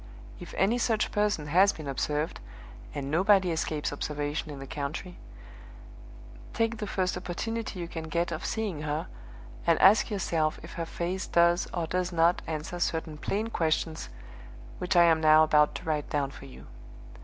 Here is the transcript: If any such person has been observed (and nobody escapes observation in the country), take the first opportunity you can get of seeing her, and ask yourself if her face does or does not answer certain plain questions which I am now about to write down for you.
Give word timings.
If 0.39 0.55
any 0.57 0.79
such 0.79 1.11
person 1.11 1.45
has 1.45 1.73
been 1.73 1.87
observed 1.87 2.39
(and 2.95 3.11
nobody 3.11 3.51
escapes 3.51 3.93
observation 3.93 4.49
in 4.49 4.57
the 4.57 4.65
country), 4.65 5.19
take 6.53 6.77
the 6.77 6.87
first 6.87 7.15
opportunity 7.15 7.79
you 7.79 7.87
can 7.87 8.05
get 8.05 8.31
of 8.31 8.43
seeing 8.43 8.81
her, 8.81 9.05
and 9.67 9.79
ask 9.79 10.09
yourself 10.09 10.59
if 10.63 10.73
her 10.73 10.87
face 10.87 11.27
does 11.27 11.67
or 11.71 11.85
does 11.85 12.11
not 12.11 12.41
answer 12.47 12.79
certain 12.79 13.19
plain 13.19 13.49
questions 13.49 14.09
which 14.79 14.95
I 14.95 15.03
am 15.03 15.21
now 15.21 15.43
about 15.43 15.75
to 15.75 15.83
write 15.83 16.09
down 16.09 16.31
for 16.31 16.45
you. 16.47 16.65